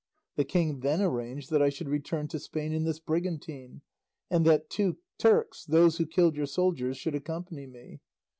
[0.35, 3.83] The king then arranged that I should return to Spain in this brigantine,
[4.31, 7.99] and that two Turks, those who killed your soldiers, should accompany me.